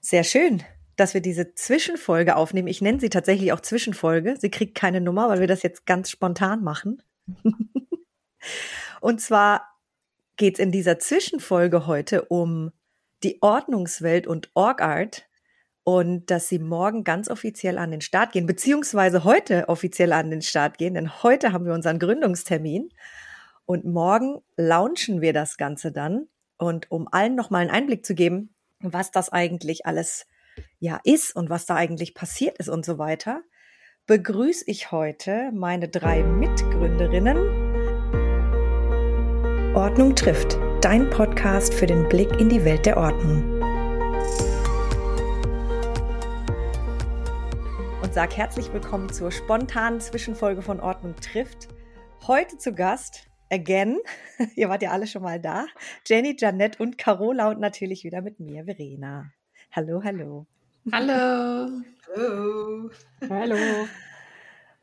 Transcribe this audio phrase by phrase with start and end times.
[0.00, 0.62] Sehr schön,
[0.96, 2.68] dass wir diese Zwischenfolge aufnehmen.
[2.68, 4.36] Ich nenne sie tatsächlich auch Zwischenfolge.
[4.38, 7.02] Sie kriegt keine Nummer, weil wir das jetzt ganz spontan machen.
[9.00, 9.66] Und zwar
[10.36, 12.72] geht es in dieser Zwischenfolge heute um
[13.22, 15.28] die Ordnungswelt und Orgart
[15.84, 20.40] und dass sie morgen ganz offiziell an den Start gehen, beziehungsweise heute offiziell an den
[20.40, 22.90] Start gehen, denn heute haben wir unseren Gründungstermin
[23.66, 26.28] und morgen launchen wir das Ganze dann.
[26.56, 30.26] Und um allen nochmal einen Einblick zu geben, was das eigentlich alles
[30.78, 33.42] ja ist und was da eigentlich passiert ist und so weiter,
[34.06, 37.36] begrüße ich heute meine drei Mitgründerinnen.
[39.76, 43.60] Ordnung trifft, dein Podcast für den Blick in die Welt der Ordnung.
[48.02, 51.68] Und sag herzlich willkommen zur spontanen Zwischenfolge von Ordnung trifft.
[52.26, 53.98] Heute zu Gast again.
[54.56, 55.66] Ihr wart ja alle schon mal da.
[56.06, 59.32] Jenny, Janette und Carola und natürlich wieder mit mir, Verena.
[59.72, 60.46] Hallo, hallo.
[60.90, 61.82] Hallo.
[62.16, 62.90] Hallo.
[63.28, 63.86] Hallo.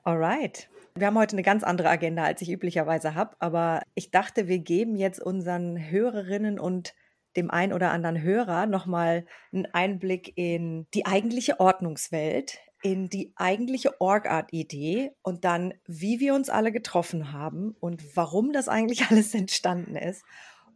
[0.03, 0.69] Alright.
[0.95, 4.59] Wir haben heute eine ganz andere Agenda, als ich üblicherweise habe, aber ich dachte, wir
[4.59, 6.95] geben jetzt unseren Hörerinnen und
[7.35, 13.99] dem ein oder anderen Hörer nochmal einen Einblick in die eigentliche Ordnungswelt, in die eigentliche
[13.99, 19.97] Org-Art-Idee und dann, wie wir uns alle getroffen haben und warum das eigentlich alles entstanden
[19.97, 20.23] ist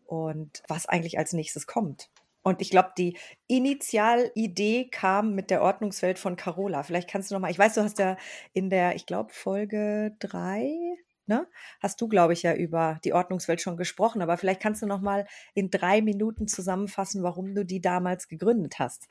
[0.05, 2.09] und was eigentlich als nächstes kommt.
[2.43, 6.83] Und ich glaube, die Initialidee kam mit der Ordnungswelt von Carola.
[6.83, 8.17] Vielleicht kannst du noch mal, ich weiß, du hast ja
[8.51, 10.71] in der, ich glaube, Folge drei,
[11.27, 11.47] ne,
[11.79, 14.21] hast du, glaube ich, ja über die Ordnungswelt schon gesprochen.
[14.21, 18.79] Aber vielleicht kannst du noch mal in drei Minuten zusammenfassen, warum du die damals gegründet
[18.79, 19.07] hast.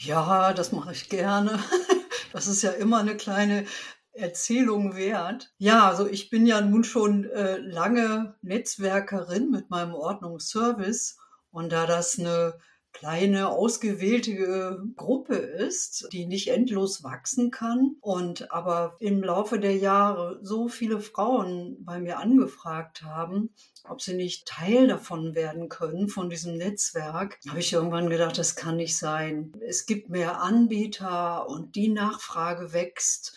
[0.00, 1.58] Ja, das mache ich gerne.
[2.30, 3.64] Das ist ja immer eine kleine
[4.12, 5.50] Erzählung wert.
[5.56, 11.16] Ja, also ich bin ja nun schon äh, lange Netzwerkerin mit meinem Ordnungsservice
[11.50, 12.60] und da das eine
[12.92, 20.40] kleine ausgewählte Gruppe ist, die nicht endlos wachsen kann und aber im Laufe der Jahre
[20.42, 23.50] so viele Frauen bei mir angefragt haben,
[23.88, 28.56] ob sie nicht Teil davon werden können, von diesem Netzwerk, habe ich irgendwann gedacht, das
[28.56, 29.52] kann nicht sein.
[29.66, 33.36] Es gibt mehr Anbieter und die Nachfrage wächst.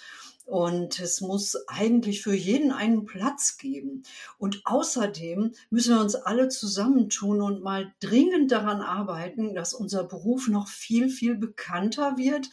[0.52, 4.04] Und es muss eigentlich für jeden einen Platz geben.
[4.38, 10.50] Und außerdem müssen wir uns alle zusammentun und mal dringend daran arbeiten, dass unser Beruf
[10.50, 12.50] noch viel, viel bekannter wird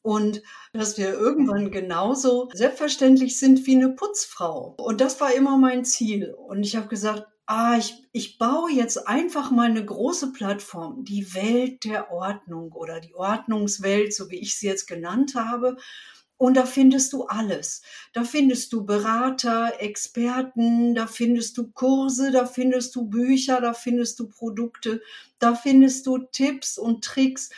[0.00, 0.40] und
[0.72, 4.74] dass wir irgendwann genauso selbstverständlich sind wie eine Putzfrau.
[4.78, 6.32] Und das war immer mein Ziel.
[6.32, 11.34] Und ich habe gesagt, ah, ich, ich baue jetzt einfach mal eine große Plattform, die
[11.34, 15.76] Welt der Ordnung oder die Ordnungswelt, so wie ich sie jetzt genannt habe.
[16.42, 17.82] Und da findest du alles.
[18.14, 24.18] Da findest du Berater, Experten, da findest du Kurse, da findest du Bücher, da findest
[24.18, 25.00] du Produkte,
[25.38, 27.50] da findest du Tipps und Tricks.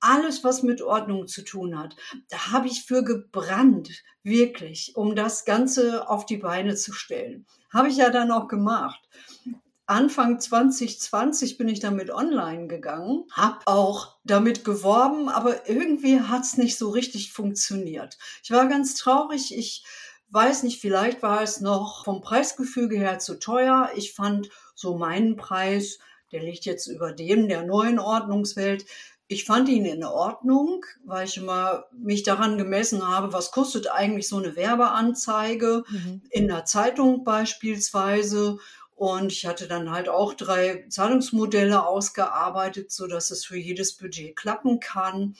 [0.00, 1.94] Alles, was mit Ordnung zu tun hat.
[2.30, 7.46] Da habe ich für gebrannt, wirklich, um das Ganze auf die Beine zu stellen.
[7.70, 9.08] Habe ich ja dann auch gemacht.
[9.86, 16.56] Anfang 2020 bin ich damit online gegangen, habe auch damit geworben, aber irgendwie hat es
[16.56, 18.16] nicht so richtig funktioniert.
[18.42, 19.56] Ich war ganz traurig.
[19.56, 19.84] Ich
[20.30, 23.90] weiß nicht, vielleicht war es noch vom Preisgefüge her zu teuer.
[23.96, 25.98] Ich fand so meinen Preis,
[26.30, 28.86] der liegt jetzt über dem der neuen Ordnungswelt.
[29.28, 34.28] Ich fand ihn in Ordnung, weil ich immer mich daran gemessen habe, was kostet eigentlich
[34.28, 36.22] so eine Werbeanzeige mhm.
[36.30, 38.58] in der Zeitung beispielsweise
[39.02, 44.36] und ich hatte dann halt auch drei Zahlungsmodelle ausgearbeitet, so dass es für jedes Budget
[44.36, 45.34] klappen kann.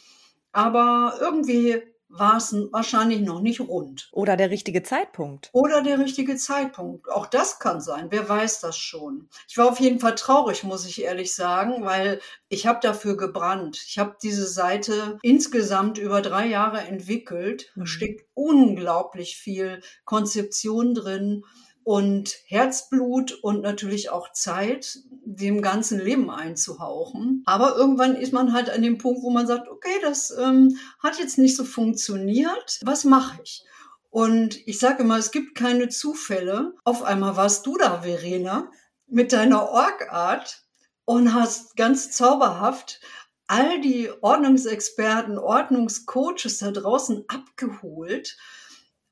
[0.51, 4.09] Aber irgendwie war es wahrscheinlich noch nicht rund.
[4.11, 5.49] Oder der richtige Zeitpunkt.
[5.53, 7.09] Oder der richtige Zeitpunkt.
[7.09, 8.09] Auch das kann sein.
[8.11, 9.29] Wer weiß das schon.
[9.49, 13.81] Ich war auf jeden Fall traurig, muss ich ehrlich sagen, weil ich habe dafür gebrannt.
[13.87, 17.71] Ich habe diese Seite insgesamt über drei Jahre entwickelt.
[17.77, 17.87] Da mhm.
[17.87, 21.45] steckt unglaublich viel Konzeption drin
[21.85, 27.43] und Herzblut und natürlich auch Zeit dem ganzen Leben einzuhauchen.
[27.47, 31.19] Aber irgendwann ist man halt an dem Punkt, wo man sagt, okay, das ähm, hat
[31.19, 32.81] jetzt nicht so funktioniert.
[32.85, 33.65] Was mache ich?
[34.11, 36.75] Und ich sage immer, es gibt keine Zufälle.
[36.85, 38.71] Auf einmal warst du da, Verena,
[39.07, 40.63] mit deiner Orgart
[41.05, 43.01] und hast ganz zauberhaft
[43.47, 48.37] all die Ordnungsexperten, Ordnungscoaches da draußen abgeholt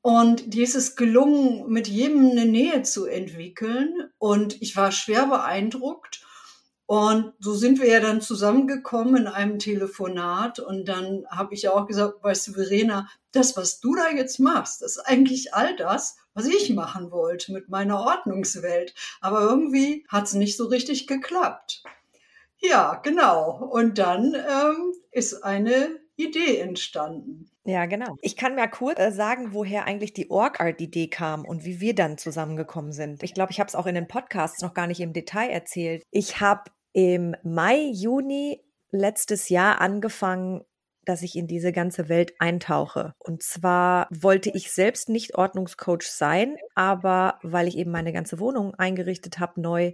[0.01, 4.09] und dir ist es gelungen, mit jedem eine Nähe zu entwickeln.
[4.17, 6.25] Und ich war schwer beeindruckt.
[6.87, 10.59] Und so sind wir ja dann zusammengekommen in einem Telefonat.
[10.59, 14.81] Und dann habe ich auch gesagt, weißt du, Verena, das, was du da jetzt machst,
[14.81, 18.95] ist eigentlich all das, was ich machen wollte mit meiner Ordnungswelt.
[19.21, 21.83] Aber irgendwie hat es nicht so richtig geklappt.
[22.57, 23.69] Ja, genau.
[23.71, 27.49] Und dann ähm, ist eine Idee entstanden.
[27.63, 28.15] Ja, genau.
[28.21, 32.17] Ich kann mal kurz äh, sagen, woher eigentlich die Org-Art-Idee kam und wie wir dann
[32.17, 33.21] zusammengekommen sind.
[33.23, 36.03] Ich glaube, ich habe es auch in den Podcasts noch gar nicht im Detail erzählt.
[36.11, 40.63] Ich habe im Mai, Juni letztes Jahr angefangen,
[41.05, 43.13] dass ich in diese ganze Welt eintauche.
[43.17, 48.75] Und zwar wollte ich selbst nicht Ordnungscoach sein, aber weil ich eben meine ganze Wohnung
[48.75, 49.93] eingerichtet habe, neu,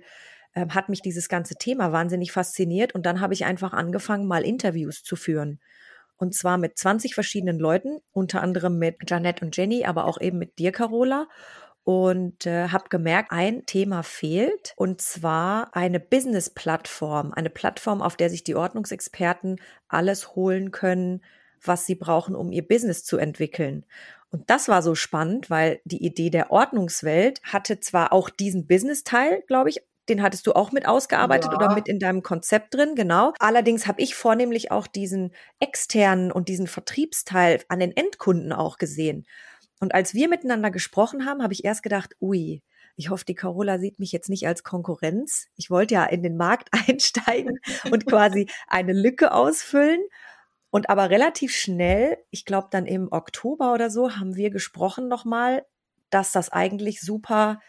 [0.54, 2.94] äh, hat mich dieses ganze Thema wahnsinnig fasziniert.
[2.94, 5.60] Und dann habe ich einfach angefangen, mal Interviews zu führen.
[6.18, 10.38] Und zwar mit 20 verschiedenen Leuten, unter anderem mit Janette und Jenny, aber auch eben
[10.38, 11.28] mit dir, Carola.
[11.84, 18.30] Und äh, habe gemerkt, ein Thema fehlt, und zwar eine Business-Plattform, eine Plattform, auf der
[18.30, 21.22] sich die Ordnungsexperten alles holen können,
[21.62, 23.86] was sie brauchen, um ihr Business zu entwickeln.
[24.30, 29.44] Und das war so spannend, weil die Idee der Ordnungswelt hatte zwar auch diesen Business-Teil,
[29.48, 31.58] glaube ich, den hattest du auch mit ausgearbeitet ja.
[31.58, 33.34] oder mit in deinem Konzept drin, genau.
[33.40, 39.26] Allerdings habe ich vornehmlich auch diesen externen und diesen Vertriebsteil an den Endkunden auch gesehen.
[39.80, 42.64] Und als wir miteinander gesprochen haben, habe ich erst gedacht, ui,
[42.96, 45.48] ich hoffe, die Carola sieht mich jetzt nicht als Konkurrenz.
[45.56, 47.60] Ich wollte ja in den Markt einsteigen
[47.92, 50.02] und quasi eine Lücke ausfüllen.
[50.70, 55.66] Und aber relativ schnell, ich glaube dann im Oktober oder so, haben wir gesprochen nochmal,
[56.10, 57.60] dass das eigentlich super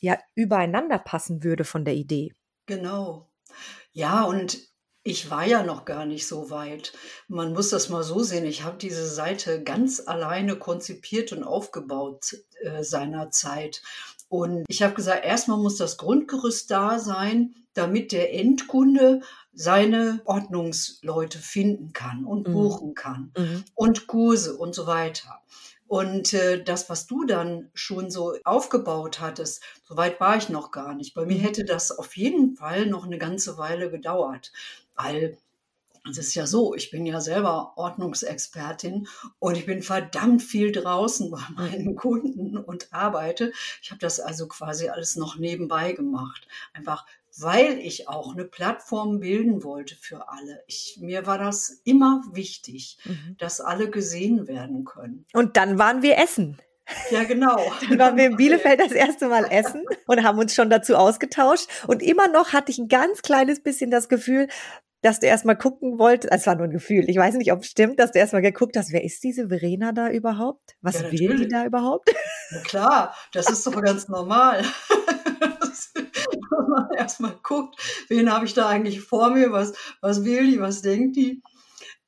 [0.00, 2.34] ja übereinander passen würde von der Idee.
[2.66, 3.28] Genau.
[3.92, 4.58] Ja, und
[5.02, 6.92] ich war ja noch gar nicht so weit.
[7.28, 8.44] Man muss das mal so sehen.
[8.44, 13.82] Ich habe diese Seite ganz alleine konzipiert und aufgebaut äh, seinerzeit.
[14.28, 19.20] Und ich habe gesagt, erstmal muss das Grundgerüst da sein, damit der Endkunde
[19.52, 22.52] seine Ordnungsleute finden kann und mhm.
[22.52, 23.64] buchen kann mhm.
[23.74, 25.40] und Kurse und so weiter.
[25.88, 30.72] Und äh, das, was du dann schon so aufgebaut hattest, so weit war ich noch
[30.72, 31.14] gar nicht.
[31.14, 31.42] Bei mir mhm.
[31.42, 34.52] hätte das auf jeden Fall noch eine ganze Weile gedauert,
[34.96, 35.38] weil
[36.08, 41.30] es ist ja so, ich bin ja selber Ordnungsexpertin und ich bin verdammt viel draußen
[41.30, 43.52] bei meinen Kunden und arbeite.
[43.82, 46.46] Ich habe das also quasi alles noch nebenbei gemacht.
[46.72, 47.06] Einfach
[47.38, 50.62] weil ich auch eine Plattform bilden wollte für alle.
[50.66, 53.36] Ich, mir war das immer wichtig, mhm.
[53.38, 55.26] dass alle gesehen werden können.
[55.32, 56.58] Und dann waren wir essen.
[57.10, 57.56] Ja, genau.
[57.88, 61.68] Dann waren wir in Bielefeld das erste Mal essen und haben uns schon dazu ausgetauscht.
[61.88, 64.46] Und immer noch hatte ich ein ganz kleines bisschen das Gefühl,
[65.02, 67.68] dass du erstmal gucken wolltest, es war nur ein Gefühl, ich weiß nicht, ob es
[67.68, 70.76] stimmt, dass du erstmal geguckt hast, wer ist diese Verena da überhaupt?
[70.80, 72.12] Was ja, will die da überhaupt?
[72.50, 74.64] Na klar, das ist doch ganz normal.
[76.50, 80.60] Wenn man erstmal guckt, wen habe ich da eigentlich vor mir, was, was will die,
[80.60, 81.42] was denkt die.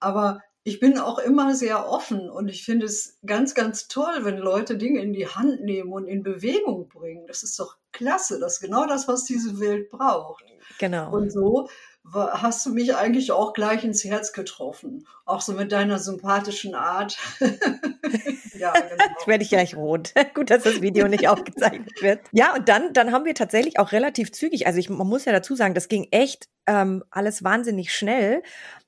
[0.01, 4.37] Aber ich bin auch immer sehr offen und ich finde es ganz, ganz toll, wenn
[4.37, 7.27] Leute Dinge in die Hand nehmen und in Bewegung bringen.
[7.27, 8.39] Das ist doch klasse.
[8.41, 10.45] Das ist genau das, was diese Welt braucht.
[10.79, 11.11] Genau.
[11.13, 11.69] Und so
[12.15, 15.07] hast du mich eigentlich auch gleich ins Herz getroffen.
[15.25, 17.19] Auch so mit deiner sympathischen Art.
[17.41, 19.05] ja, genau.
[19.11, 20.15] Jetzt werde ich gleich rot.
[20.35, 22.21] Gut, dass das Video nicht aufgezeichnet wird.
[22.33, 25.33] Ja, und dann, dann haben wir tatsächlich auch relativ zügig, also ich, man muss ja
[25.33, 28.43] dazu sagen, das ging echt ähm, alles wahnsinnig schnell.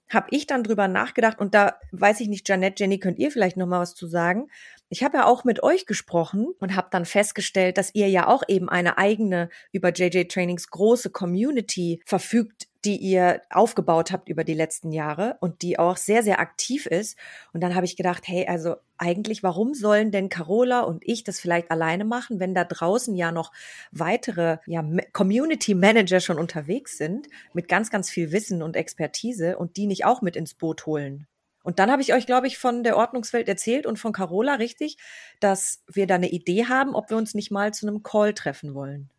[0.08, 3.56] Habe ich dann drüber nachgedacht und da weiß ich nicht, Janette, Jenny, könnt ihr vielleicht
[3.56, 4.48] noch mal was zu sagen?
[4.92, 8.42] Ich habe ja auch mit euch gesprochen und habe dann festgestellt, dass ihr ja auch
[8.48, 14.54] eben eine eigene über JJ Trainings große Community verfügt, die ihr aufgebaut habt über die
[14.54, 17.16] letzten Jahre und die auch sehr, sehr aktiv ist.
[17.53, 21.38] Und dann habe ich gedacht, hey, also eigentlich, warum sollen denn Carola und ich das
[21.38, 23.53] vielleicht alleine machen, wenn da draußen ja noch
[23.93, 29.76] weitere ja, Community Manager schon unterwegs sind mit ganz, ganz viel Wissen und Expertise und
[29.76, 31.29] die nicht auch mit ins Boot holen?
[31.62, 34.96] Und dann habe ich euch, glaube ich, von der Ordnungswelt erzählt und von Carola richtig,
[35.40, 38.74] dass wir da eine Idee haben, ob wir uns nicht mal zu einem Call treffen
[38.74, 39.10] wollen.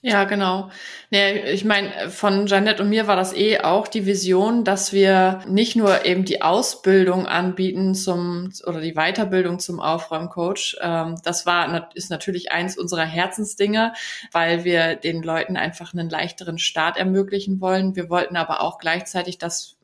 [0.00, 0.70] Ja, genau.
[1.10, 5.40] Nee, ich meine, von Janet und mir war das eh auch die Vision, dass wir
[5.48, 10.76] nicht nur eben die Ausbildung anbieten zum oder die Weiterbildung zum Aufräumcoach.
[10.80, 13.92] Ähm, das war ist natürlich eins unserer Herzensdinge,
[14.30, 17.96] weil wir den Leuten einfach einen leichteren Start ermöglichen wollen.
[17.96, 19.77] Wir wollten aber auch gleichzeitig, dass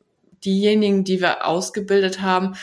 [0.45, 2.55] diejenigen, die wir ausgebildet haben,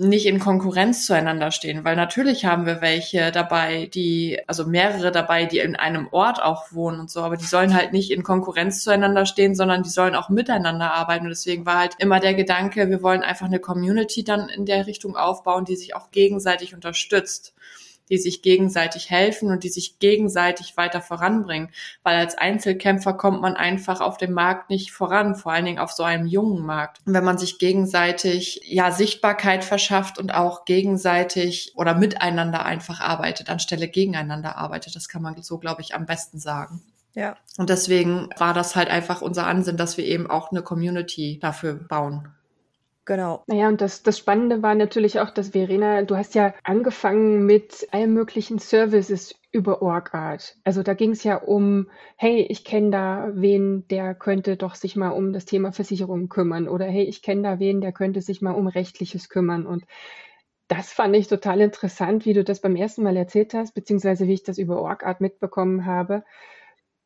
[0.00, 5.44] nicht in Konkurrenz zueinander stehen, weil natürlich haben wir welche dabei, die, also mehrere dabei,
[5.44, 8.82] die in einem Ort auch wohnen und so, aber die sollen halt nicht in Konkurrenz
[8.82, 11.26] zueinander stehen, sondern die sollen auch miteinander arbeiten.
[11.26, 14.86] Und deswegen war halt immer der Gedanke, wir wollen einfach eine Community dann in der
[14.86, 17.52] Richtung aufbauen, die sich auch gegenseitig unterstützt
[18.10, 21.70] die sich gegenseitig helfen und die sich gegenseitig weiter voranbringen.
[22.02, 25.92] Weil als Einzelkämpfer kommt man einfach auf dem Markt nicht voran, vor allen Dingen auf
[25.92, 26.98] so einem jungen Markt.
[27.06, 33.48] Und wenn man sich gegenseitig ja Sichtbarkeit verschafft und auch gegenseitig oder miteinander einfach arbeitet,
[33.48, 36.82] anstelle gegeneinander arbeitet, das kann man so, glaube ich, am besten sagen.
[37.14, 37.36] Ja.
[37.58, 41.74] Und deswegen war das halt einfach unser Ansinn, dass wir eben auch eine Community dafür
[41.74, 42.28] bauen.
[43.10, 43.42] Genau.
[43.48, 47.88] Naja, und das, das Spannende war natürlich auch, dass Verena, du hast ja angefangen mit
[47.90, 50.56] allen möglichen Services über OrgArt.
[50.62, 54.94] Also da ging es ja um, hey, ich kenne da wen, der könnte doch sich
[54.94, 56.68] mal um das Thema Versicherung kümmern.
[56.68, 59.66] Oder hey, ich kenne da wen, der könnte sich mal um Rechtliches kümmern.
[59.66, 59.86] Und
[60.68, 64.34] das fand ich total interessant, wie du das beim ersten Mal erzählt hast, beziehungsweise wie
[64.34, 66.22] ich das über OrgArt mitbekommen habe,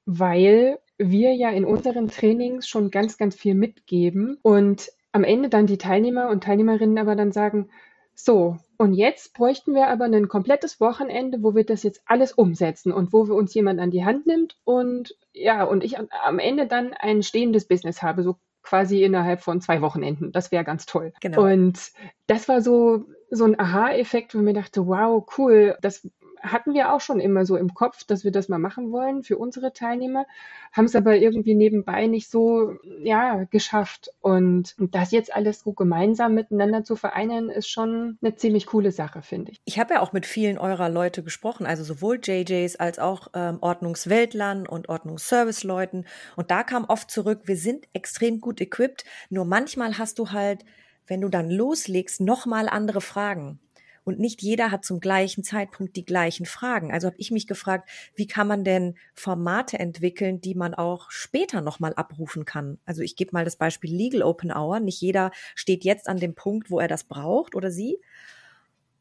[0.04, 5.66] weil wir ja in unseren Trainings schon ganz, ganz viel mitgeben und am Ende dann
[5.66, 7.71] die Teilnehmer und Teilnehmerinnen aber dann sagen,
[8.16, 12.92] so, und jetzt bräuchten wir aber ein komplettes Wochenende, wo wir das jetzt alles umsetzen
[12.92, 16.66] und wo wir uns jemand an die Hand nimmt und ja, und ich am Ende
[16.66, 20.33] dann ein stehendes Business habe, so quasi innerhalb von zwei Wochenenden.
[20.33, 21.12] Das wäre ganz toll.
[21.21, 21.44] Genau.
[21.44, 21.92] Und
[22.26, 26.09] das war so, so ein Aha-Effekt, wo ich mir dachte, wow, cool, das
[26.44, 29.38] hatten wir auch schon immer so im Kopf, dass wir das mal machen wollen für
[29.38, 30.26] unsere Teilnehmer,
[30.72, 34.10] haben es aber irgendwie nebenbei nicht so ja, geschafft.
[34.20, 39.22] Und das jetzt alles so gemeinsam miteinander zu vereinen, ist schon eine ziemlich coole Sache,
[39.22, 39.60] finde ich.
[39.64, 43.58] Ich habe ja auch mit vielen eurer Leute gesprochen, also sowohl JJs als auch ähm,
[43.60, 46.04] Ordnungsweltlern und Ordnungsservice-Leuten.
[46.36, 50.64] Und da kam oft zurück, wir sind extrem gut equipped, nur manchmal hast du halt
[51.06, 53.58] wenn du dann loslegst, nochmal andere Fragen.
[54.04, 56.92] Und nicht jeder hat zum gleichen Zeitpunkt die gleichen Fragen.
[56.92, 61.62] Also habe ich mich gefragt, wie kann man denn Formate entwickeln, die man auch später
[61.62, 62.78] nochmal abrufen kann?
[62.84, 64.80] Also ich gebe mal das Beispiel Legal Open Hour.
[64.80, 67.99] Nicht jeder steht jetzt an dem Punkt, wo er das braucht oder sie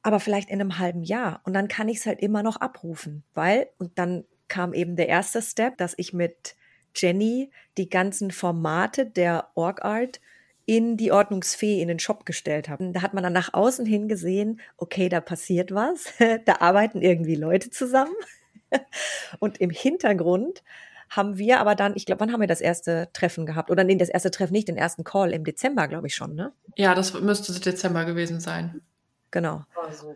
[0.04, 1.42] aber vielleicht in einem halben Jahr.
[1.46, 5.08] Und dann kann ich es halt immer noch abrufen, weil, und dann kam eben der
[5.08, 6.56] erste Step, dass ich mit
[6.96, 10.20] Jenny die ganzen Formate der Org Art
[10.66, 12.92] in die Ordnungsfee in den Shop gestellt habe.
[12.92, 16.14] Da hat man dann nach außen hin gesehen, okay, da passiert was,
[16.46, 18.14] da arbeiten irgendwie Leute zusammen.
[19.40, 20.64] Und im Hintergrund
[21.10, 23.70] haben wir aber dann, ich glaube, wann haben wir das erste Treffen gehabt?
[23.70, 26.54] Oder nee, das erste Treffen nicht, den ersten Call im Dezember, glaube ich schon, ne?
[26.76, 28.82] Ja, das müsste Dezember gewesen sein.
[29.30, 29.64] Genau.
[29.76, 30.16] Also.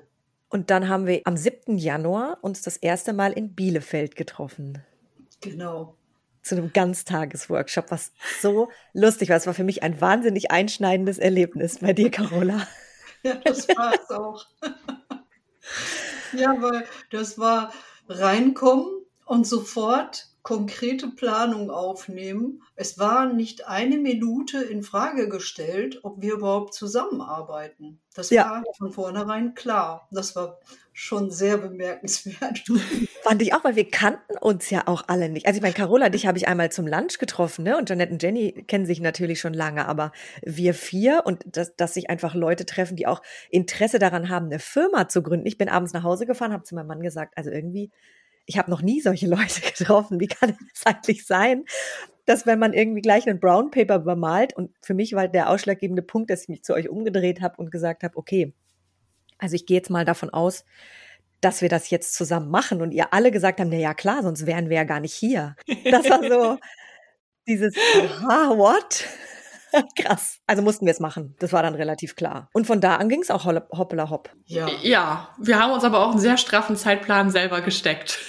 [0.50, 1.78] Und dann haben wir am 7.
[1.78, 4.82] Januar uns das erste Mal in Bielefeld getroffen.
[5.42, 5.97] Genau
[6.48, 8.12] zu einem Ganztagesworkshop, was
[8.42, 9.38] so lustig war.
[9.38, 12.68] Es war für mich ein wahnsinnig einschneidendes Erlebnis bei dir, Carola.
[13.24, 14.46] Ja, das war es auch.
[16.34, 17.74] ja, weil das war
[18.08, 18.86] reinkommen
[19.26, 22.64] und sofort konkrete Planung aufnehmen.
[22.78, 28.00] Es war nicht eine Minute in Frage gestellt, ob wir überhaupt zusammenarbeiten.
[28.16, 28.50] Das ja.
[28.50, 30.08] war von vornherein klar.
[30.10, 30.62] Das war
[30.94, 32.64] schon sehr bemerkenswert.
[33.24, 35.48] Fand ich auch, weil wir kannten uns ja auch alle nicht.
[35.48, 37.78] Also ich meine, Carola, dich habe ich einmal zum Lunch getroffen, ne?
[37.78, 40.14] Und Janette und Jenny kennen sich natürlich schon lange, aber
[40.44, 44.60] wir vier und dass, dass sich einfach Leute treffen, die auch Interesse daran haben, eine
[44.60, 45.46] Firma zu gründen.
[45.46, 47.92] Ich bin abends nach Hause gefahren, habe zu meinem Mann gesagt, also irgendwie
[48.48, 50.20] ich habe noch nie solche Leute getroffen.
[50.20, 51.66] Wie kann es eigentlich sein,
[52.26, 56.02] dass wenn man irgendwie gleich einen Brown Paper bemalt und für mich war der ausschlaggebende
[56.02, 58.54] Punkt, dass ich mich zu euch umgedreht habe und gesagt habe, okay,
[59.38, 60.66] also ich gehe jetzt mal davon aus,
[61.40, 64.48] dass wir das jetzt zusammen machen und ihr alle gesagt haben, na ja klar, sonst
[64.48, 65.56] wären wir ja gar nicht hier.
[65.86, 66.58] Das war so
[67.48, 69.06] dieses, aha, what?
[70.00, 70.40] Krass.
[70.48, 71.36] Also mussten wir es machen.
[71.40, 72.50] Das war dann relativ klar.
[72.54, 74.32] Und von da an ging es auch hoppla hopp.
[74.46, 74.68] Ja.
[74.82, 78.20] ja, wir haben uns aber auch einen sehr straffen Zeitplan selber gesteckt.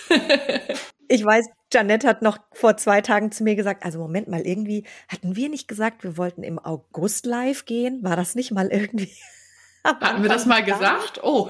[1.09, 4.85] ich weiß, Janette hat noch vor zwei Tagen zu mir gesagt, also Moment mal, irgendwie
[5.09, 8.03] hatten wir nicht gesagt, wir wollten im August live gehen?
[8.03, 9.13] War das nicht mal irgendwie?
[9.85, 11.21] Hatten wir das mal gesagt?
[11.23, 11.49] Oh.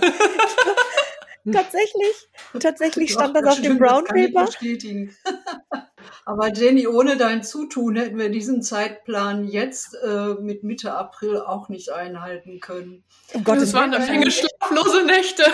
[1.50, 2.28] tatsächlich,
[2.60, 4.46] tatsächlich stand Doch, das auf dem Brown Paper.
[6.24, 11.68] Aber Jenny, ohne dein Zutun hätten wir diesen Zeitplan jetzt äh, mit Mitte April auch
[11.68, 13.04] nicht einhalten können.
[13.34, 15.44] Oh Gott, das waren eine Menge schlaflose Nächte.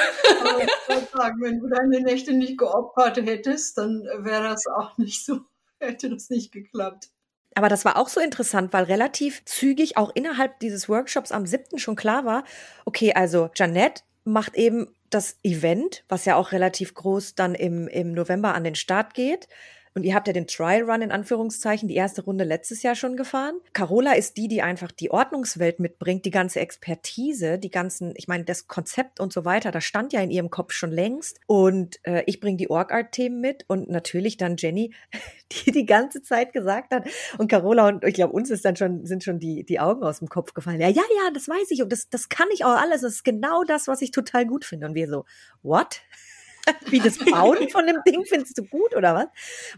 [1.13, 5.41] sagen, wenn du deine Nächte nicht geopfert hättest, dann wäre das auch nicht so,
[5.79, 7.09] hätte das nicht geklappt.
[7.55, 11.79] Aber das war auch so interessant, weil relativ zügig auch innerhalb dieses Workshops am 7.
[11.79, 12.45] schon klar war,
[12.85, 18.13] okay, also Janette macht eben das Event, was ja auch relativ groß dann im, im
[18.13, 19.49] November an den Start geht.
[19.95, 23.17] Und ihr habt ja den Trial Run in Anführungszeichen, die erste Runde letztes Jahr schon
[23.17, 23.55] gefahren.
[23.73, 28.45] Carola ist die, die einfach die Ordnungswelt mitbringt, die ganze Expertise, die ganzen, ich meine,
[28.45, 31.39] das Konzept und so weiter, das stand ja in ihrem Kopf schon längst.
[31.47, 34.93] Und äh, ich bringe die Org-Art-Themen mit und natürlich dann Jenny,
[35.53, 37.07] die die ganze Zeit gesagt hat.
[37.39, 40.19] Und Carola und ich glaube, uns ist dann schon, sind schon die, die Augen aus
[40.19, 40.81] dem Kopf gefallen.
[40.81, 43.03] Ja, ja, ja, das weiß ich und das, das kann ich auch alles.
[43.03, 44.89] Das ist genau das, was ich total gut finde.
[44.89, 45.25] Und wir so,
[45.63, 46.01] what?
[46.87, 49.27] Wie das Bauen von dem Ding findest du gut oder was?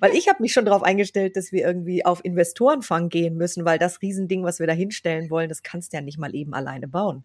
[0.01, 3.79] Weil ich habe mich schon darauf eingestellt, dass wir irgendwie auf Investorenfang gehen müssen, weil
[3.79, 6.89] das Riesending, was wir da hinstellen wollen, das kannst du ja nicht mal eben alleine
[6.89, 7.25] bauen.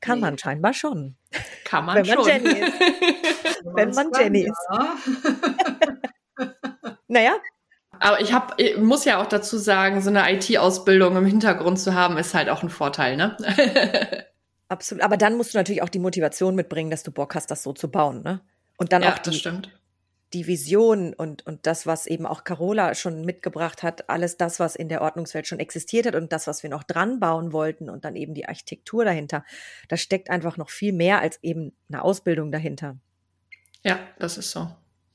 [0.00, 0.22] Kann nee.
[0.22, 1.16] man scheinbar schon.
[1.64, 2.26] Kann man Wenn man schon.
[2.26, 2.72] Jenny ist.
[3.64, 4.68] Wenn man Jenny ist.
[7.08, 7.36] naja,
[8.02, 11.94] aber ich hab, ich muss ja auch dazu sagen, so eine IT-Ausbildung im Hintergrund zu
[11.94, 13.36] haben, ist halt auch ein Vorteil, ne?
[14.68, 15.04] Absolut.
[15.04, 17.72] Aber dann musst du natürlich auch die Motivation mitbringen, dass du Bock hast, das so
[17.72, 18.40] zu bauen, ne?
[18.76, 19.70] Und dann ja, auch die, das stimmt
[20.32, 24.76] die Vision und, und das, was eben auch Carola schon mitgebracht hat, alles das, was
[24.76, 28.04] in der Ordnungswelt schon existiert hat und das, was wir noch dran bauen wollten und
[28.04, 29.44] dann eben die Architektur dahinter,
[29.88, 32.96] da steckt einfach noch viel mehr als eben eine Ausbildung dahinter.
[33.82, 34.68] Ja, das ist so.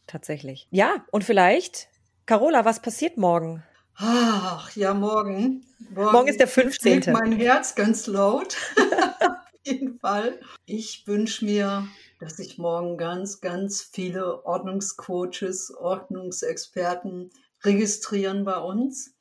[0.05, 0.67] Tatsächlich.
[0.71, 1.89] Ja, und vielleicht,
[2.25, 3.63] Carola, was passiert morgen?
[3.95, 5.65] Ach, ja, morgen.
[5.89, 7.11] Morgen, morgen ist der 15.
[7.11, 8.55] Mein Herz ganz laut.
[9.19, 10.39] Auf jeden Fall.
[10.65, 11.87] Ich wünsche mir
[12.19, 17.31] dass sich morgen ganz, ganz viele Ordnungscoaches, Ordnungsexperten
[17.63, 19.15] registrieren bei uns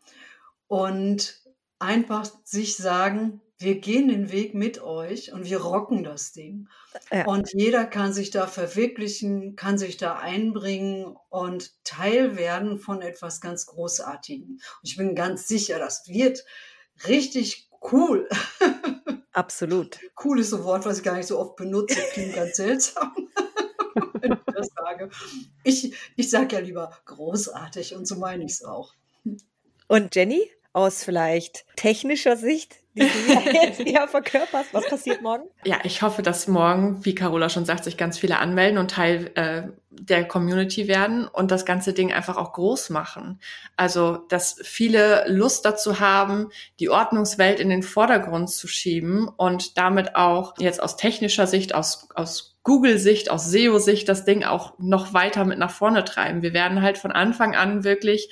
[0.67, 1.43] und
[1.79, 6.69] einfach sich sagen, wir gehen den Weg mit euch und wir rocken das Ding.
[7.11, 7.26] Ja.
[7.26, 13.41] Und jeder kann sich da verwirklichen, kann sich da einbringen und Teil werden von etwas
[13.41, 14.50] ganz Großartigem.
[14.50, 16.45] Und ich bin ganz sicher, das wird
[17.09, 18.29] richtig cool.
[19.37, 19.99] Absolut.
[20.25, 23.12] Cool ist so ein Wort, was ich gar nicht so oft benutze, klingt ganz seltsam.
[24.14, 25.11] wenn ich das sage.
[25.62, 28.95] Ich, ich sage ja lieber großartig und so meine ich es auch.
[29.88, 35.45] Und Jenny, aus vielleicht technischer Sicht, die du jetzt eher verkörperst, was passiert morgen?
[35.66, 39.31] Ja, ich hoffe, dass morgen, wie Carola schon sagt, sich ganz viele anmelden und Teil
[39.35, 39.64] äh,
[40.00, 43.41] der Community werden und das ganze Ding einfach auch groß machen.
[43.76, 46.49] Also, dass viele Lust dazu haben,
[46.81, 52.09] die Ordnungswelt in den Vordergrund zu schieben und damit auch jetzt aus technischer Sicht, aus,
[52.15, 56.43] aus Google-Sicht, aus SEO-Sicht das Ding auch noch weiter mit nach vorne treiben.
[56.43, 58.29] Wir werden halt von Anfang an wirklich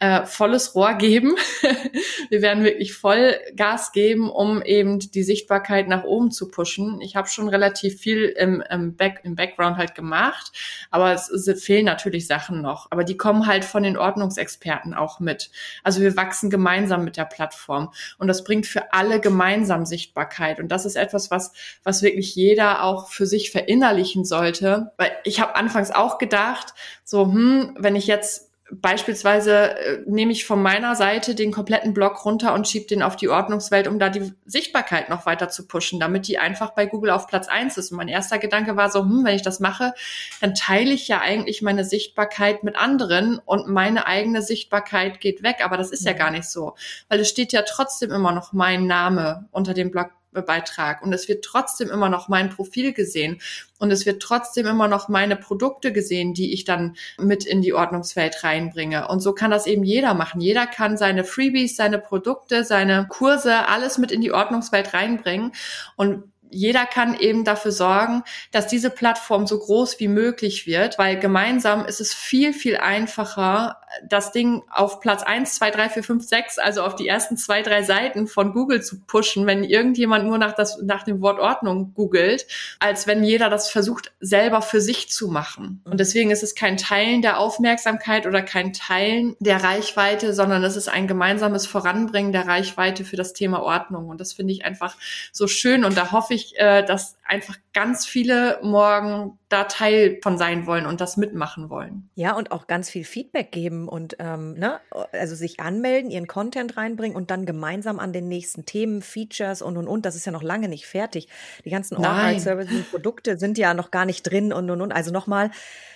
[0.00, 1.36] äh, volles Rohr geben.
[2.28, 7.00] wir werden wirklich voll Gas geben, um eben die Sichtbarkeit nach oben zu pushen.
[7.00, 10.50] Ich habe schon relativ viel im, im, Back, im Background halt gemacht,
[10.90, 12.88] aber es, es fehlen natürlich Sachen noch.
[12.90, 15.50] Aber die kommen halt von den Ordnungsexperten auch mit.
[15.82, 20.60] Also wir wachsen gemeinsam mit der Plattform und das bringt für alle gemeinsam Sichtbarkeit.
[20.60, 24.92] Und das ist etwas, was, was wirklich jeder auch für sich verinnerlichen sollte.
[24.96, 30.44] Weil ich habe anfangs auch gedacht, so, hm, wenn ich jetzt beispielsweise äh, nehme ich
[30.44, 34.08] von meiner Seite den kompletten Blog runter und schiebe den auf die Ordnungswelt, um da
[34.08, 37.92] die Sichtbarkeit noch weiter zu pushen, damit die einfach bei Google auf Platz eins ist.
[37.92, 39.94] Und mein erster Gedanke war so, hm, wenn ich das mache,
[40.40, 45.58] dann teile ich ja eigentlich meine Sichtbarkeit mit anderen und meine eigene Sichtbarkeit geht weg.
[45.62, 46.74] Aber das ist ja gar nicht so,
[47.08, 50.10] weil es steht ja trotzdem immer noch mein Name unter dem Blog
[50.42, 53.40] Beitrag und es wird trotzdem immer noch mein Profil gesehen
[53.78, 57.74] und es wird trotzdem immer noch meine Produkte gesehen, die ich dann mit in die
[57.74, 59.08] Ordnungswelt reinbringe.
[59.08, 60.40] Und so kann das eben jeder machen.
[60.40, 65.52] Jeder kann seine Freebies, seine Produkte, seine Kurse, alles mit in die Ordnungswelt reinbringen
[65.96, 68.22] und jeder kann eben dafür sorgen,
[68.52, 73.80] dass diese Plattform so groß wie möglich wird, weil gemeinsam ist es viel, viel einfacher,
[74.08, 77.62] das Ding auf Platz eins, zwei, drei, vier, fünf, sechs, also auf die ersten zwei,
[77.62, 81.94] drei Seiten von Google zu pushen, wenn irgendjemand nur nach, das, nach dem Wort Ordnung
[81.94, 82.46] googelt,
[82.78, 85.82] als wenn jeder das versucht, selber für sich zu machen.
[85.84, 90.76] Und deswegen ist es kein Teilen der Aufmerksamkeit oder kein Teilen der Reichweite, sondern es
[90.76, 94.08] ist ein gemeinsames Voranbringen der Reichweite für das Thema Ordnung.
[94.08, 94.96] Und das finde ich einfach
[95.32, 100.38] so schön und da hoffe ich, äh, dass einfach ganz viele morgen da Teil von
[100.38, 102.10] sein wollen und das mitmachen wollen.
[102.16, 104.80] Ja, und auch ganz viel Feedback geben und ähm, ne,
[105.12, 109.76] also sich anmelden, ihren Content reinbringen und dann gemeinsam an den nächsten Themen, Features und
[109.76, 110.04] und und.
[110.04, 111.28] Das ist ja noch lange nicht fertig.
[111.64, 114.92] Die ganzen Online-Services und Produkte sind ja noch gar nicht drin und und und.
[114.92, 115.50] Also nochmal,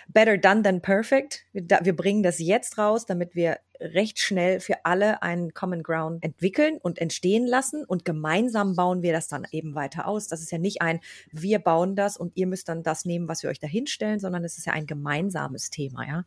[0.07, 1.45] better done than perfect.
[1.53, 6.23] Wir, wir bringen das jetzt raus, damit wir recht schnell für alle einen Common Ground
[6.23, 10.29] entwickeln und entstehen lassen und gemeinsam bauen wir das dann eben weiter aus.
[10.29, 11.01] Das ist ja nicht ein,
[11.33, 14.45] wir bauen das und ihr müsst dann das nehmen, was wir euch da hinstellen, sondern
[14.45, 16.25] es ist ja ein gemeinsames Thema, ja.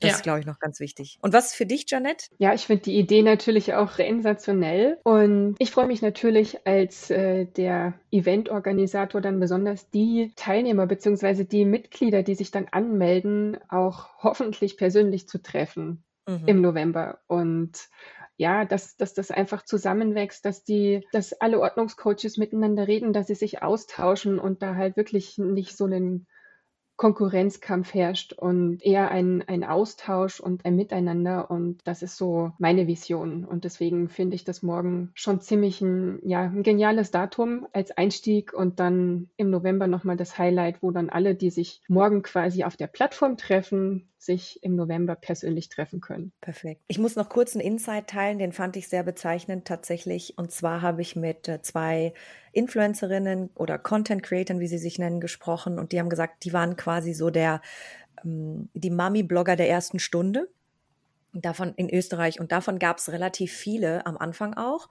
[0.00, 0.16] Das ja.
[0.16, 1.18] ist, glaube ich, noch ganz wichtig.
[1.22, 2.28] Und was für dich, Janette?
[2.38, 4.98] Ja, ich finde die Idee natürlich auch sensationell.
[5.02, 11.42] Und ich freue mich natürlich als äh, der Eventorganisator dann besonders die Teilnehmer bzw.
[11.44, 16.46] die Mitglieder, die sich dann anmelden, auch hoffentlich persönlich zu treffen mhm.
[16.46, 17.18] im November.
[17.26, 17.88] Und
[18.36, 23.34] ja, dass, dass das einfach zusammenwächst, dass die, dass alle Ordnungscoaches miteinander reden, dass sie
[23.34, 26.26] sich austauschen und da halt wirklich nicht so einen
[26.98, 31.48] Konkurrenzkampf herrscht und eher ein, ein Austausch und ein Miteinander.
[31.48, 33.44] Und das ist so meine Vision.
[33.44, 38.52] Und deswegen finde ich das morgen schon ziemlich ein, ja, ein geniales Datum als Einstieg
[38.52, 42.76] und dann im November nochmal das Highlight, wo dann alle, die sich morgen quasi auf
[42.76, 46.32] der Plattform treffen, sich im November persönlich treffen können.
[46.40, 46.82] Perfekt.
[46.88, 50.36] Ich muss noch kurz einen Insight teilen, den fand ich sehr bezeichnend tatsächlich.
[50.36, 52.12] Und zwar habe ich mit äh, zwei
[52.52, 55.78] Influencerinnen oder Content Creatern, wie sie sich nennen, gesprochen.
[55.78, 57.62] Und die haben gesagt, die waren quasi so der,
[58.24, 60.48] ähm, die Mami-Blogger der ersten Stunde
[61.34, 62.40] Davon in Österreich.
[62.40, 64.88] Und davon gab es relativ viele am Anfang auch.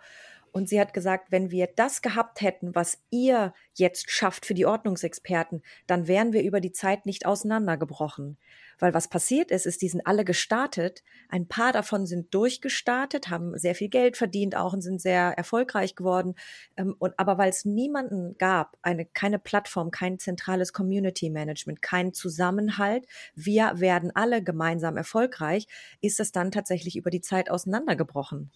[0.57, 4.65] Und sie hat gesagt, wenn wir das gehabt hätten, was ihr jetzt schafft für die
[4.65, 8.39] Ordnungsexperten, dann wären wir über die Zeit nicht auseinandergebrochen.
[8.79, 11.03] Weil was passiert ist, ist, die sind alle gestartet.
[11.29, 15.95] Ein paar davon sind durchgestartet, haben sehr viel Geld verdient auch und sind sehr erfolgreich
[15.95, 16.33] geworden.
[16.75, 22.15] Ähm, und, aber weil es niemanden gab, eine, keine Plattform, kein zentrales Community Management, kein
[22.15, 25.67] Zusammenhalt, wir werden alle gemeinsam erfolgreich,
[26.01, 28.49] ist es dann tatsächlich über die Zeit auseinandergebrochen.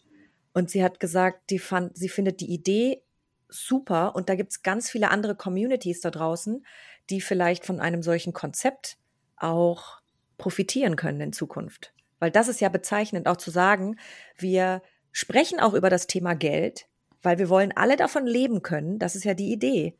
[0.54, 3.04] Und sie hat gesagt, die fand, sie findet die Idee
[3.48, 6.66] super und da gibt es ganz viele andere Communities da draußen,
[7.10, 8.98] die vielleicht von einem solchen Konzept
[9.38, 10.02] auch
[10.38, 11.94] profitieren können in Zukunft.
[12.20, 13.98] Weil das ist ja bezeichnend, auch zu sagen,
[14.38, 16.88] wir sprechen auch über das Thema Geld,
[17.22, 19.00] weil wir wollen alle davon leben können.
[19.00, 19.96] Das ist ja die Idee.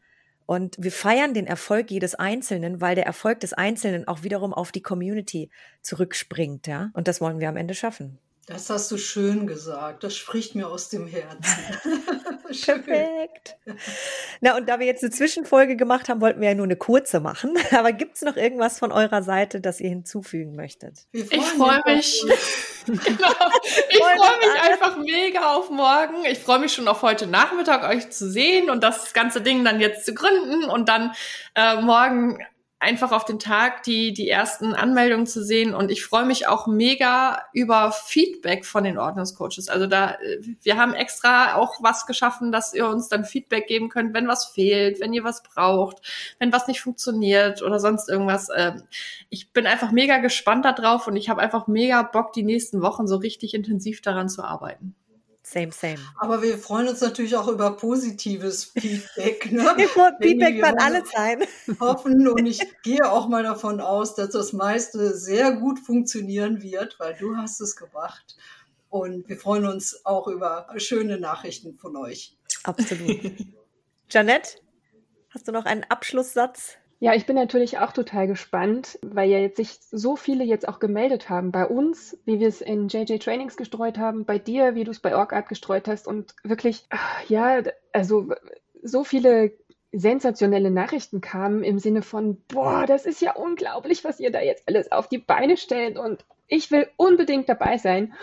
[0.46, 4.72] Und wir feiern den Erfolg jedes Einzelnen, weil der Erfolg des Einzelnen auch wiederum auf
[4.72, 5.50] die Community
[5.82, 6.90] zurückspringt, ja.
[6.94, 8.18] Und das wollen wir am Ende schaffen.
[8.48, 10.04] Das hast du schön gesagt.
[10.04, 11.80] Das spricht mir aus dem Herzen.
[12.66, 13.56] Perfekt.
[14.42, 17.20] Na, und da wir jetzt eine Zwischenfolge gemacht haben, wollten wir ja nur eine kurze
[17.20, 17.54] machen.
[17.72, 21.06] Aber gibt es noch irgendwas von eurer Seite, das ihr hinzufügen möchtet?
[21.12, 22.24] Ich freue mich.
[22.86, 23.00] genau.
[23.90, 26.26] Ich freue mich einfach mega auf morgen.
[26.26, 29.80] Ich freue mich schon auf heute Nachmittag euch zu sehen und das ganze Ding dann
[29.80, 31.12] jetzt zu gründen und dann
[31.56, 32.40] äh, morgen
[32.82, 35.76] einfach auf den Tag die, die ersten Anmeldungen zu sehen.
[35.76, 39.70] Und ich freue mich auch mega über Feedback von den Ordnungscoaches.
[39.70, 40.18] Also da,
[40.64, 44.46] wir haben extra auch was geschaffen, dass ihr uns dann Feedback geben könnt, wenn was
[44.46, 46.02] fehlt, wenn ihr was braucht,
[46.40, 48.50] wenn was nicht funktioniert oder sonst irgendwas.
[48.56, 48.82] Ähm,
[49.30, 53.08] ich bin einfach mega gespannt darauf und ich habe einfach mega Bock, die nächsten Wochen
[53.08, 54.96] so richtig intensiv daran zu arbeiten.
[55.44, 55.98] Same, same.
[56.20, 59.52] Aber wir freuen uns natürlich auch über positives Feedback.
[59.52, 59.76] Ne?
[60.22, 61.44] Feedback kann alles sein.
[61.80, 67.00] Hoffen und ich gehe auch mal davon aus, dass das meiste sehr gut funktionieren wird,
[67.00, 68.38] weil du hast es gemacht.
[68.90, 72.38] Und wir freuen uns auch über schöne Nachrichten von euch.
[72.64, 73.20] Absolut.
[74.10, 74.60] Janette,
[75.30, 76.78] hast du noch einen Abschlusssatz?
[77.04, 80.78] Ja, ich bin natürlich auch total gespannt, weil ja jetzt sich so viele jetzt auch
[80.78, 81.52] gemeldet haben.
[81.52, 85.00] Bei uns, wie wir es in JJ Trainings gestreut haben, bei dir, wie du es
[85.00, 86.88] bei OrgArt gestreut hast und wirklich,
[87.28, 88.30] ja, also
[88.84, 89.52] so viele
[89.92, 94.68] sensationelle Nachrichten kamen im Sinne von, boah, das ist ja unglaublich, was ihr da jetzt
[94.68, 98.14] alles auf die Beine stellt und ich will unbedingt dabei sein.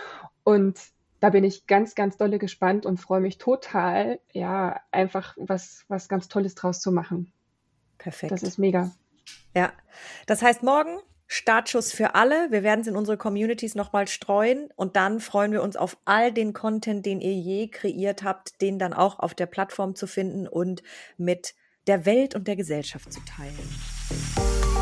[0.45, 0.79] Und
[1.19, 6.07] da bin ich ganz, ganz dolle gespannt und freue mich total, ja, einfach was, was
[6.07, 7.33] ganz Tolles draus zu machen.
[7.99, 8.31] Perfekt.
[8.31, 8.91] Das ist mega.
[9.53, 9.71] Ja.
[10.25, 12.47] Das heißt, morgen Startschuss für alle.
[12.49, 16.33] Wir werden es in unsere Communities nochmal streuen und dann freuen wir uns auf all
[16.33, 20.47] den Content, den ihr je kreiert habt, den dann auch auf der Plattform zu finden
[20.47, 20.81] und
[21.17, 21.53] mit
[21.85, 23.53] der Welt und der Gesellschaft zu teilen.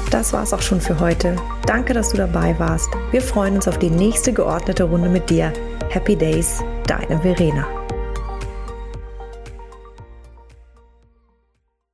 [0.10, 1.36] Das war's auch schon für heute.
[1.65, 2.89] Danke, dass du dabei warst.
[3.12, 5.51] Wir freuen uns auf die nächste geordnete Runde mit dir.
[5.89, 7.87] Happy Days, deine Verena.